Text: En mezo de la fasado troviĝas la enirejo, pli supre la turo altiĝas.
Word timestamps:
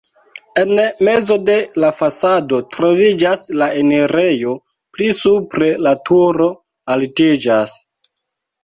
En 0.59 0.71
mezo 1.07 1.37
de 1.49 1.57
la 1.83 1.91
fasado 1.97 2.61
troviĝas 2.77 3.45
la 3.63 3.69
enirejo, 3.83 4.57
pli 4.97 5.11
supre 5.21 5.71
la 5.89 5.95
turo 6.11 6.51
altiĝas. 6.97 7.79